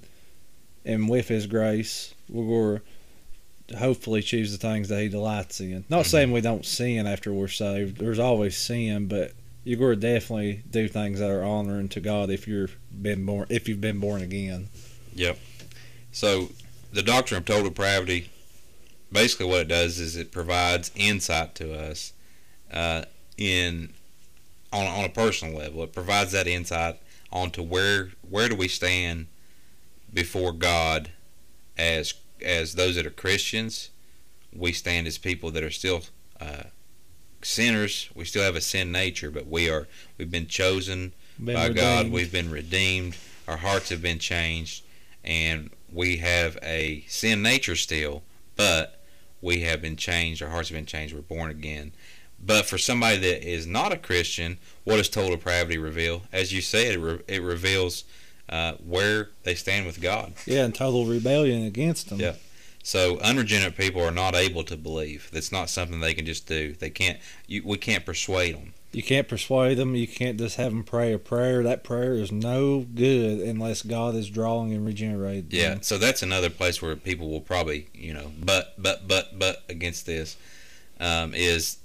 [0.88, 2.82] and with His grace, we're going
[3.68, 5.84] to hopefully choose the things that He delights in.
[5.90, 6.10] Not Mhm.
[6.10, 7.98] saying we don't sin after we're saved.
[7.98, 12.30] There's always sin, but you're going to definitely do things that are honoring to God
[12.30, 12.70] if you're
[13.02, 14.70] been born if you've been born again.
[15.14, 15.38] Yep.
[16.12, 16.50] So
[16.94, 18.30] the doctrine of total depravity,
[19.12, 22.14] basically what it does is it provides insight to us
[22.72, 23.04] uh,
[23.38, 23.90] in
[24.72, 25.84] on, on a personal level.
[25.84, 26.96] It provides that insight
[27.32, 29.28] onto where where do we stand
[30.14, 31.12] before God
[31.78, 33.90] as as those that are Christians.
[34.54, 36.02] We stand as people that are still
[36.40, 36.64] uh,
[37.42, 38.10] sinners.
[38.16, 42.12] We still have a sin nature, but we are we've been chosen Been by God.
[42.12, 43.18] We've been redeemed.
[43.48, 44.84] Our hearts have been changed,
[45.24, 48.24] and we have a sin nature still,
[48.56, 49.02] but
[49.42, 50.42] we have been changed.
[50.42, 51.14] Our hearts have been changed.
[51.14, 51.94] We're born again.
[52.44, 56.24] But for somebody that is not a Christian, what does total depravity reveal?
[56.32, 58.04] As you said, it, re- it reveals
[58.50, 60.34] uh, where they stand with God.
[60.46, 62.20] yeah, and total rebellion against Him.
[62.20, 62.34] Yeah.
[62.84, 65.30] So unregenerate people are not able to believe.
[65.34, 66.74] That's not something they can just do.
[66.74, 67.20] They can't.
[67.46, 68.74] You, we can't persuade them.
[68.94, 69.96] You can't persuade them.
[69.96, 71.62] You can't just have them pray a prayer.
[71.64, 75.48] That prayer is no good unless God is drawing and regenerating.
[75.50, 75.82] Yeah, them.
[75.82, 80.06] so that's another place where people will probably, you know, but but but but against
[80.06, 80.38] this
[81.00, 81.78] um, is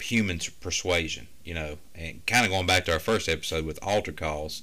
[0.00, 4.12] human persuasion, you know, and kind of going back to our first episode with altar
[4.12, 4.62] calls.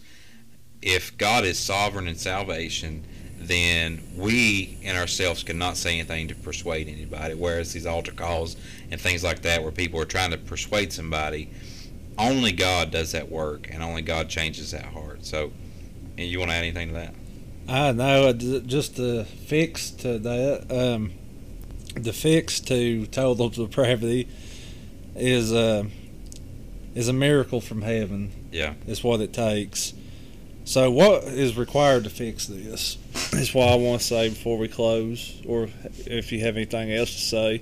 [0.82, 3.04] If God is sovereign in salvation,
[3.38, 7.34] then we in ourselves cannot say anything to persuade anybody.
[7.34, 8.56] Whereas these altar calls
[8.92, 11.50] and things like that, where people are trying to persuade somebody,
[12.18, 15.26] only God does that work, and only God changes that heart.
[15.26, 15.52] So,
[16.18, 17.14] and you want to add anything to that?
[17.68, 18.34] I know.
[18.34, 21.14] Just the fix to that, um,
[21.96, 24.28] the fix to total depravity
[25.16, 25.86] is uh,
[26.96, 28.32] is a miracle from heaven.
[28.52, 28.74] Yeah.
[28.86, 29.94] is what it takes.
[30.72, 32.98] So, what is required to fix this?
[33.34, 35.68] Is what I want to say before we close, or
[36.06, 37.62] if you have anything else to say.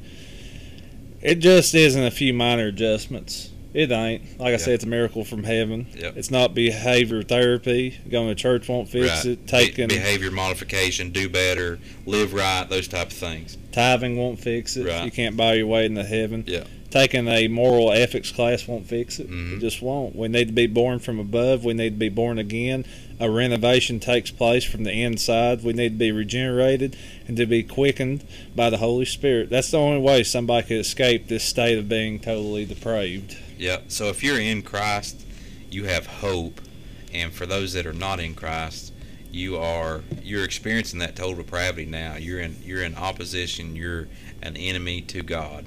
[1.19, 3.50] It just isn't a few minor adjustments.
[3.74, 4.39] It ain't.
[4.39, 5.88] Like I said, it's a miracle from heaven.
[5.95, 6.17] Yep.
[6.17, 7.98] It's not behavior therapy.
[8.12, 9.34] Going to church won't fix Right.
[9.34, 9.45] it.
[9.45, 13.58] Be- Taking behavior modification, do better, live right, those type of things.
[13.72, 14.86] tithing won't fix it.
[14.86, 15.04] Right.
[15.06, 16.43] You can't buy your way into heaven.
[16.45, 16.65] Yeah.
[16.91, 19.30] Taking a moral ethics class won't fix it.
[19.30, 19.58] Mhm.
[19.58, 20.15] It just won't.
[20.15, 21.63] We need to be born from above.
[21.63, 22.84] We need to be born again.
[23.19, 25.63] A renovation takes place from the inside.
[25.63, 26.95] We need to be regenerated
[27.28, 28.23] and to be quickened
[28.56, 29.49] by the Holy Spirit.
[29.52, 33.36] That's the only way somebody could escape this state of being totally depraved.
[33.58, 33.80] Yeah.
[33.88, 35.21] So if you're in Christ,
[35.69, 36.62] you have hope,
[37.13, 38.93] and for those that are not in Christ,
[39.32, 42.15] you are you're experiencing that total depravity now.
[42.15, 43.75] You're in you're in opposition.
[43.75, 44.08] You're
[44.41, 45.65] an enemy to God,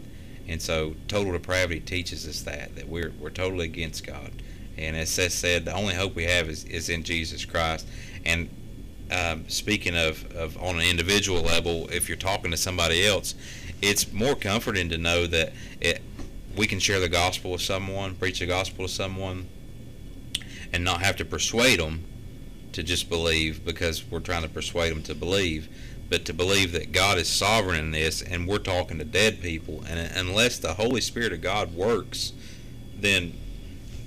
[0.49, 4.31] and so total depravity teaches us that that we're we're totally against God.
[4.77, 7.87] And as Seth said, the only hope we have is, is in Jesus Christ.
[8.25, 8.49] And
[9.11, 13.35] um, speaking of, of on an individual level, if you're talking to somebody else,
[13.83, 16.01] it's more comforting to know that it,
[16.57, 19.49] we can share the gospel with someone, preach the gospel to someone,
[20.73, 22.05] and not have to persuade them
[22.73, 25.69] to just believe because we're trying to persuade them to believe,
[26.13, 29.83] but to believe that God is sovereign in this and we're talking to dead people.
[29.89, 32.35] And unless the Holy Spirit of God works,
[32.95, 33.33] then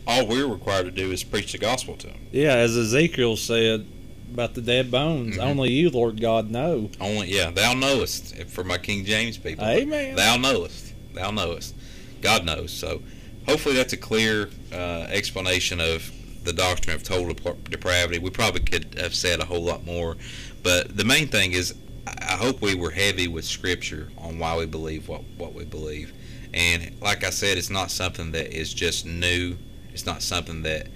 [0.05, 2.27] all we're required to do is preach the gospel to them.
[2.31, 3.87] Yeah, as Ezekiel said
[4.31, 5.41] about the dead bones, Mhm.
[5.41, 6.91] only you, Lord God, know.
[7.01, 8.35] Only, yeah, thou knowest.
[8.49, 10.15] For my King James people, Amen.
[10.15, 10.93] Thou knowest.
[11.15, 11.73] Thou knowest.
[12.21, 12.69] God knows.
[12.71, 13.01] So,
[13.47, 16.11] hopefully, that's a clear uh, explanation of
[16.43, 17.33] the doctrine of total
[17.67, 18.19] depravity.
[18.19, 20.17] We probably could have said a whole lot more,
[20.61, 21.73] but the main thing is,
[22.07, 26.13] I hope we were heavy with Scripture on why we believe what what we believe.
[26.53, 29.57] And like I said, it's not something that is just new.
[29.91, 30.87] It's not something that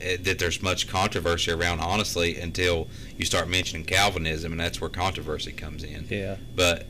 [0.00, 4.90] eh, that there's much controversy around, honestly, until you start mentioning Calvinism, and that's where
[4.90, 6.36] controversy comes in Yeah.
[6.54, 6.86] but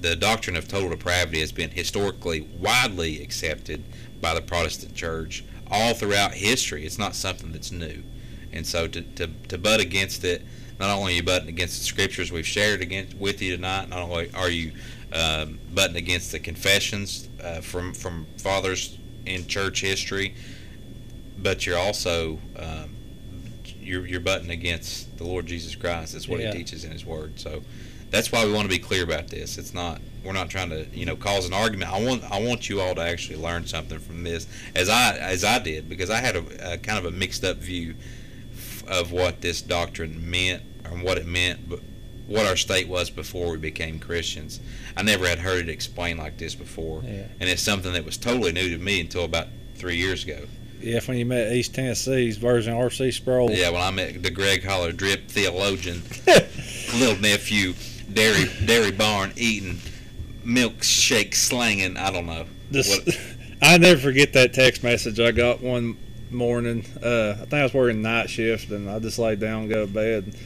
[0.00, 3.82] the doctrine of total depravity has been historically widely accepted
[4.20, 6.84] by the Protestant church all throughout history.
[6.84, 8.02] It's not something that's new.
[8.52, 10.44] And so to, to, to butt against it,
[10.78, 14.00] not only are you butting against the scriptures we've shared against with you tonight, not
[14.00, 14.72] only are you
[15.12, 20.34] um, butting against the confessions uh, from, from fathers in church history,
[21.38, 22.96] but you're also um,
[23.80, 26.12] you're, you're butting against the Lord Jesus Christ.
[26.12, 26.52] That's what Yeah.
[26.52, 27.38] he teaches in his word.
[27.38, 27.62] So
[28.10, 29.58] that's why we want to be clear about this.
[29.58, 31.92] It's not we're not trying to you know cause an argument.
[31.92, 35.44] I want I want you all to actually learn something from this as I as
[35.44, 37.94] I did because I had a, a kind of a mixed up view
[38.88, 41.80] of what this doctrine meant and what it meant, but
[42.26, 44.60] what our state was before we became Christians.
[44.96, 47.26] I never had heard it explained like this before, Yeah.
[47.40, 50.46] and it's something that was totally new to me until about three years ago.
[50.80, 53.10] Yeah, when you met East Tennessee's version of R.C.
[53.12, 53.50] Sproul.
[53.50, 56.02] Yeah, when I met the Greg Holler drip theologian,
[56.98, 57.74] little nephew,
[58.12, 59.78] dairy dairy barn eating,
[60.44, 61.96] milkshake slanging.
[61.96, 62.46] I don't know.
[62.70, 63.00] This,
[63.62, 65.96] I never forget that text message I got one
[66.30, 66.84] morning.
[67.02, 69.86] Uh, I think I was working night shift, and I just laid down and go
[69.86, 70.36] to bed.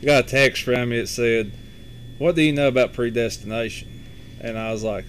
[0.00, 1.00] I got a text from you.
[1.00, 1.52] It said,
[2.18, 4.04] "What do you know about predestination?"
[4.40, 5.04] And I was like,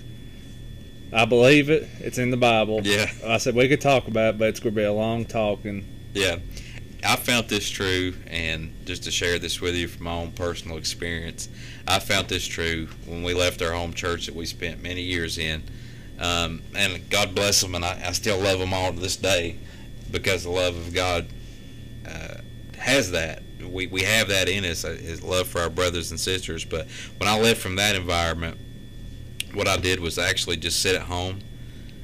[1.13, 1.87] "I believe it.
[1.99, 4.75] It's in the Bible." Yeah, I said we could talk about it, but it's going
[4.75, 5.65] to be a long talk.
[5.65, 6.37] And yeah.
[7.03, 10.77] I found this true, and just to share this with you from my own personal
[10.77, 11.49] experience,
[11.87, 15.39] I found this true when we left our home church that we spent many years
[15.39, 15.63] in.
[16.19, 19.57] Um, and God bless them, and I, I still love them all to this day
[20.11, 21.27] because the love of God
[22.07, 22.35] uh,
[22.77, 23.43] has that.
[23.61, 26.65] We, we have that in us, uh, is love for our brothers and sisters.
[26.65, 26.87] But
[27.17, 28.57] when I left from that environment,
[29.53, 31.39] what I did was actually just sit at home.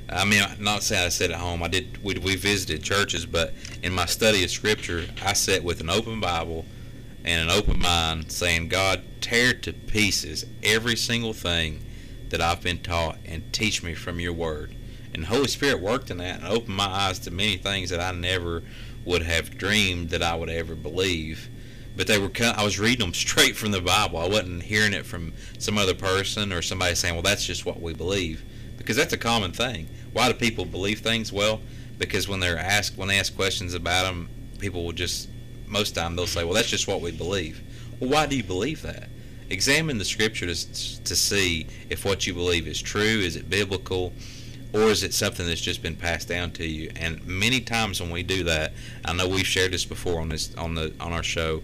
[0.09, 1.61] I mean, not say I sat at home.
[1.63, 2.01] I did.
[2.03, 3.53] We, we visited churches, but
[3.83, 6.65] in my study of Scripture, I sat with an open Bible
[7.25, 11.83] and an open mind, saying, "God, tear to pieces every single thing
[12.29, 14.76] that I've been taught, and teach me from Your Word."
[15.17, 17.99] And the Holy Spirit worked in that and opened my eyes to many things that
[17.99, 18.61] I never
[19.03, 21.49] would have dreamed that I would ever believe.
[21.95, 24.19] But they were I was reading them straight from the Bible.
[24.19, 27.81] I wasn't hearing it from some other person or somebody saying, "Well, that's just what
[27.81, 28.43] we believe,"
[28.77, 29.87] because that's a common thing.
[30.13, 31.33] Why do people believe things?
[31.33, 31.61] Well,
[31.97, 35.29] because when they're asked when they ask questions about them, people will just
[35.65, 37.63] most time they'll say, "Well, that's just what we believe."
[37.99, 39.09] Well, why do you believe that?
[39.49, 43.01] Examine the scripture to, to see if what you believe is true.
[43.01, 44.13] Is it biblical?
[44.77, 46.91] Or is it something that's just been passed down to you?
[46.95, 48.73] And many times when we do that,
[49.05, 51.63] I know we've shared this before on this on the on our show,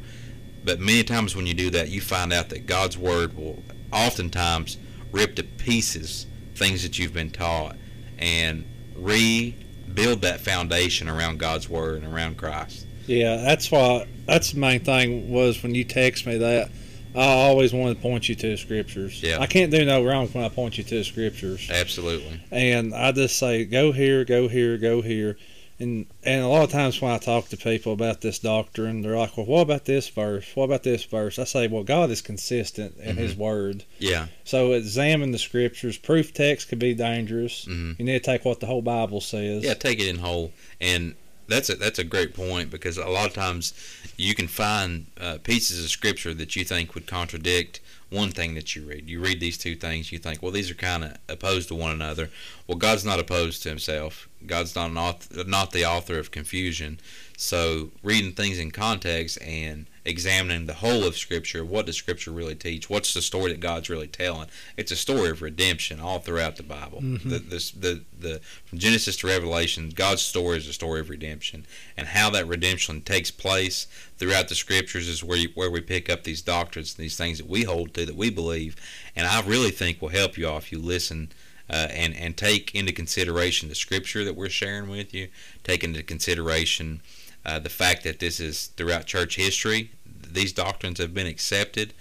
[0.63, 3.61] but many times when you do that, you find out that God's word will
[3.91, 4.77] oftentimes
[5.11, 7.75] rip to pieces things that you've been taught
[8.17, 12.87] and rebuild that foundation around God's word and around Christ.
[13.05, 14.07] Yeah, that's why.
[14.25, 16.71] That's the main thing was when you text me that.
[17.15, 19.21] I always want to point you to the scriptures.
[19.21, 19.39] Yeah.
[19.39, 21.69] I can't do no wrong when I point you to the scriptures.
[21.71, 22.41] Absolutely.
[22.51, 25.37] and I just say go here, go here, go here,
[25.79, 29.17] and and a lot of times when I talk to people about this doctrine, they're
[29.17, 30.45] like, well, what about this verse?
[30.55, 31.37] What about this verse?
[31.39, 34.27] I say, well, God is consistent in His Word, Yeah.
[34.43, 35.97] so examine the scriptures.
[35.97, 37.65] Proof text could be dangerous.
[37.65, 37.97] Mhm.
[37.99, 39.63] You need to take what the whole Bible says.
[39.63, 41.15] Yeah, take it in whole, and
[41.47, 43.73] that's a that's a great point because a lot of times
[44.17, 47.79] you can find uh, pieces of scripture that you think would contradict
[48.09, 49.09] one thing that you read.
[49.09, 51.91] You read these two things, you think, well, these are kind of opposed to one
[51.91, 52.29] another.
[52.67, 54.29] Well, God's not opposed to Himself.
[54.45, 56.99] God's not not the author of confusion.
[57.37, 62.55] So reading things in context and examining the whole of Scripture, what does Scripture really
[62.55, 62.89] teach?
[62.89, 64.49] What's the story that God's really telling?
[64.77, 66.99] It's a story of redemption all throughout the Bible.
[67.01, 71.65] The, this, the the from Genesis to Revelation, God's story is a story of redemption,
[71.97, 76.09] and how that redemption takes place throughout the Scriptures is where you, where we pick
[76.09, 78.75] up these doctrines, these things that we hold to, that we believe,
[79.15, 81.31] and I really think will help you all if you listen.
[81.69, 85.29] Uh, and and take into consideration the scripture that we're sharing with you.
[85.63, 86.99] Take into consideration
[87.45, 89.91] uh, the fact that this is throughout church history.
[90.05, 91.93] These doctrines have been accepted,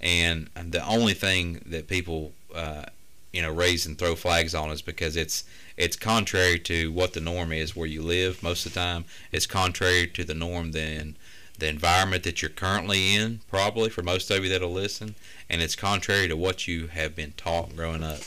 [0.00, 2.86] and the only thing that people, uh,
[3.32, 5.44] you know, raise and throw flags on is because it's
[5.76, 9.04] it's contrary to what the norm is where you live most of the time.
[9.30, 11.16] It's contrary to the norm then
[11.58, 15.14] the environment that you're currently in, probably for most of you that'll listen,
[15.48, 18.20] and it's contrary to what you have been taught growing up.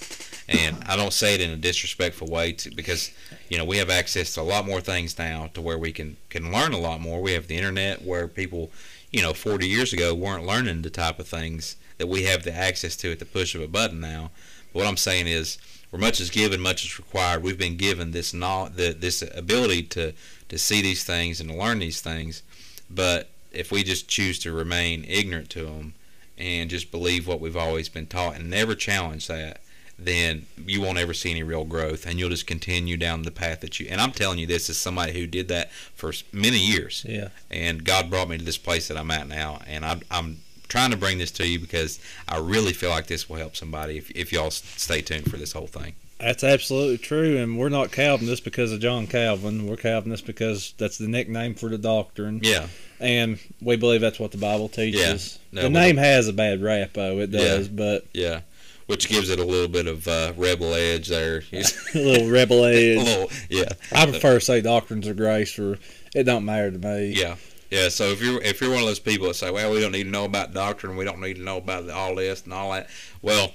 [0.48, 3.12] And I don't say it in a disrespectful way, to, because
[3.50, 6.18] you know we have access to a lot more things now, to where we can
[6.30, 7.22] can learn a lot more.
[7.22, 8.72] We have the internet, where people,
[9.12, 12.56] you know, 40 years ago weren't learning the type of things that we have the
[12.56, 14.32] access to at the push of a button now.
[14.72, 15.58] But what I'm saying is,
[15.90, 17.44] where much is given, much is required.
[17.44, 20.14] We've been given this no, the, this ability to
[20.48, 22.44] to see these things and to learn these things,
[22.90, 25.94] but if we just choose to remain ignorant to them
[26.38, 29.62] and just believe what we've always been taught and never challenge that,
[30.02, 33.62] then you won't ever see any real growth, and you'll just continue down the path
[33.62, 33.88] that you.
[33.90, 37.30] And I'm telling you this as somebody who did that for many years, Yeah.
[37.52, 40.38] and God brought me to this place that I'm at now, and I, I'm
[40.68, 43.98] trying to bring this to you because I really feel like this will help somebody
[43.98, 45.96] if, if y'all stay tuned for this whole thing.
[46.20, 49.66] That's absolutely true, and we're not Calvinists because of John Calvin.
[49.68, 52.68] We're Calvinists because that's the nickname for the doctrine, Yeah,
[53.00, 55.40] and we believe that's what the Bible teaches.
[55.54, 57.40] No, the name has a bad rap, though it Yeah.
[57.40, 58.42] does, but yeah,
[58.90, 61.44] which gives it a little bit of uh, rebel edge there.
[61.54, 61.64] a
[61.94, 62.98] little rebel a edge.
[62.98, 63.70] little, yeah.
[63.92, 65.78] I prefer to say doctrines of grace, or
[66.16, 67.14] it don't matter to me.
[67.16, 67.36] Yeah,
[67.70, 67.90] yeah.
[67.90, 70.06] So if you're if you're one of those people that say, "Well, we don't need
[70.06, 72.90] to know about doctrine, we don't need to know about all this and all that,"
[73.22, 73.54] well,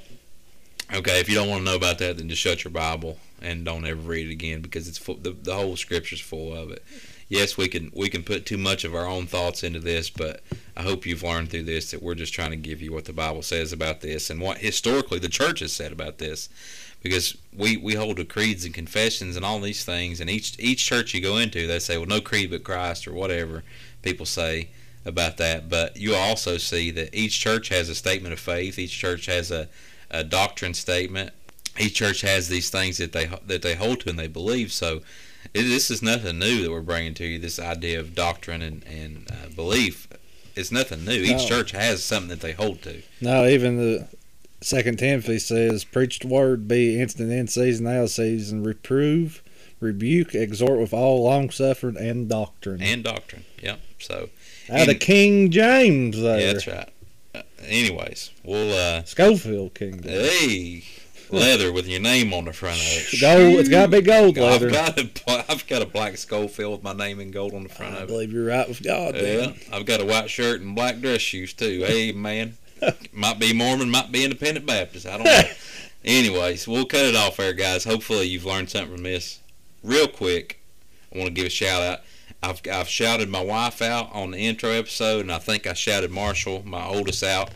[0.95, 1.18] okay.
[1.18, 3.85] If you don't want to know about that, then just shut your Bible and don't
[3.85, 6.85] ever read it again because it's full, the the whole Scripture's full of it.
[7.29, 10.43] Yes, we can we can put too much of our own thoughts into this, but
[10.77, 13.12] I hope you've learned through this that we're just trying to give you what the
[13.12, 16.49] Bible says about this and what historically the church has said about this.
[17.03, 20.87] Because we, we hold to creeds and confessions and all these things and each each
[20.87, 23.62] church you go into they say well no creed but Christ or whatever
[24.03, 24.68] people say
[25.05, 25.68] about that.
[25.68, 28.79] But you also see that each church has a statement of faith.
[28.79, 29.68] Each church has a,
[30.11, 31.33] a doctrine statement.
[31.79, 34.72] Each church has these things that they that they hold to and they believe.
[34.72, 35.01] So
[35.53, 38.84] it, this is nothing new that we're bringing to you this idea of doctrine and,
[38.84, 40.09] and uh, belief
[40.57, 41.47] it's nothing new each No.
[41.49, 44.09] church has something that they hold to No, even the
[44.61, 49.42] Second Timothy says, "Preach the word, be instant in season, out of season, reprove,
[49.78, 54.30] rebuke, exhort with all long suffering and doctrine." and doctrine yep so
[54.70, 56.40] Out of King James, there.
[56.40, 56.88] Yeah, that's right.
[57.34, 60.30] Uh, anyways, we'll uh, Scofield King James.
[60.30, 60.84] hey
[61.31, 63.20] leather with your name on the front of it.
[63.20, 63.59] Gold.
[63.61, 64.70] It's got to be gold I've leather.
[64.70, 67.95] got a I've got a black Scofield with my name in gold on the front
[67.95, 68.09] I of it.
[68.09, 69.14] believe you're right with God.
[69.14, 69.55] Yeah, then.
[69.72, 71.85] I've got a white shirt and black dress shoes too.
[71.87, 72.57] Hey man,
[73.12, 75.07] might be Mormon, might be Independent Baptist.
[75.07, 75.43] I don't know.
[76.05, 77.85] Anyways, we'll cut it off there, guys.
[77.85, 79.41] Hopefully you've learned something from this.
[79.83, 80.61] Real quick,
[81.14, 82.01] I want to give a shout out.
[82.43, 86.11] I've I've shouted my wife out on the intro episode, and I think I shouted
[86.11, 87.51] Marshall, my oldest, out.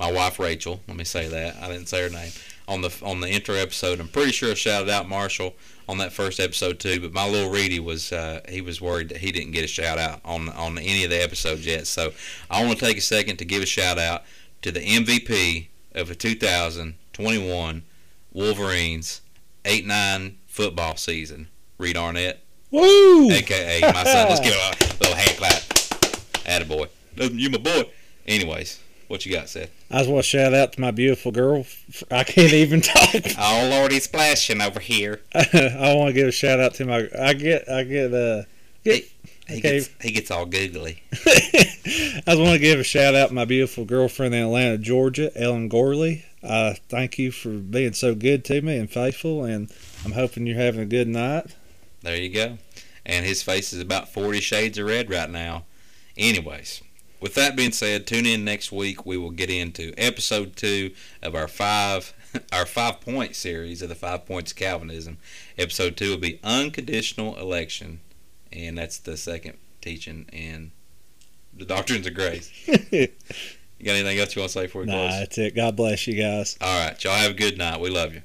[0.00, 0.80] My wife Rachel.
[0.88, 1.56] Let me say that.
[1.62, 2.32] I didn't say her name
[2.68, 4.00] on the on the intro episode.
[4.00, 5.54] I'm pretty sure I shouted out Marshall
[5.88, 7.00] on that first episode too.
[7.00, 9.98] But my little Reedy was uh, he was worried that he didn't get a shout
[9.98, 11.86] out on on any of the episodes yet.
[11.86, 12.12] So
[12.50, 14.22] I want to take a second to give a shout out
[14.62, 17.82] to the MVP of the 2021
[18.32, 19.20] Wolverines
[19.64, 21.48] 8-9 football season.
[21.78, 23.30] Reed Arnett, Woo!
[23.30, 24.28] aka my son.
[24.28, 25.62] Let's give him a little hand clap.
[26.44, 26.88] Attaboy.
[27.16, 27.90] You my boy.
[28.26, 28.78] Anyways,
[29.12, 29.70] what you got, Seth?
[29.90, 31.66] I just want to shout out to my beautiful girl.
[32.10, 33.14] I can't even talk.
[33.38, 35.20] Oh Lord, he's splashing over here.
[35.34, 37.08] I want to give a shout out to my.
[37.18, 37.68] I get.
[37.68, 38.12] I get.
[38.14, 38.42] Uh.
[38.84, 39.04] Get,
[39.46, 39.60] He Okay.
[39.60, 41.02] gets he gets all googly.
[41.12, 45.30] I just want to give a shout out to my beautiful girlfriend in Atlanta, Georgia,
[45.36, 46.24] Ellen Gorley.
[46.42, 49.70] Uh, thank you for being so good to me and faithful, and
[50.04, 51.54] I'm hoping you're having a good night.
[52.00, 52.58] There you go.
[53.06, 55.64] And his face is about 40 shades of red right now.
[56.16, 56.82] Anyways,
[57.22, 59.06] with that being said, tune in next week.
[59.06, 60.92] We will get into episode two
[61.22, 62.12] of our five
[62.52, 65.18] our five point series of the five points of Calvinism.
[65.56, 68.00] Episode two will be unconditional election,
[68.52, 70.72] and that's the second teaching in
[71.54, 72.50] the doctrines of grace.
[73.78, 75.10] You got anything else you want to say before we Nah, close?
[75.18, 75.56] that's it.
[75.56, 76.56] God bless you guys.
[76.60, 77.80] All right, y'all have a good night.
[77.80, 78.22] We love you.